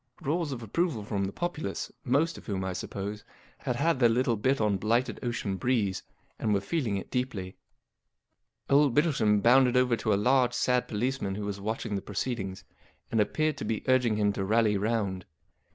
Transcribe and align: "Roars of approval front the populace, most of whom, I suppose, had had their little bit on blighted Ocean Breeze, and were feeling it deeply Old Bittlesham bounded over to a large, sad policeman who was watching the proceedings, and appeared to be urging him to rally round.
"Roars 0.23 0.51
of 0.51 0.63
approval 0.63 1.03
front 1.03 1.27
the 1.27 1.31
populace, 1.31 1.91
most 2.03 2.35
of 2.35 2.47
whom, 2.47 2.63
I 2.65 2.73
suppose, 2.73 3.23
had 3.59 3.75
had 3.75 3.99
their 3.99 4.09
little 4.09 4.35
bit 4.35 4.59
on 4.59 4.77
blighted 4.77 5.19
Ocean 5.21 5.57
Breeze, 5.57 6.01
and 6.39 6.55
were 6.55 6.59
feeling 6.59 6.97
it 6.97 7.11
deeply 7.11 7.55
Old 8.67 8.95
Bittlesham 8.95 9.43
bounded 9.43 9.77
over 9.77 9.95
to 9.97 10.11
a 10.11 10.15
large, 10.15 10.53
sad 10.55 10.87
policeman 10.87 11.35
who 11.35 11.45
was 11.45 11.61
watching 11.61 11.95
the 11.95 12.01
proceedings, 12.01 12.63
and 13.11 13.21
appeared 13.21 13.57
to 13.57 13.63
be 13.63 13.83
urging 13.87 14.15
him 14.15 14.33
to 14.33 14.43
rally 14.43 14.75
round. 14.75 15.27